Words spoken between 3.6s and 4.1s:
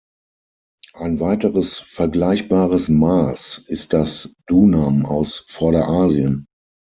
ist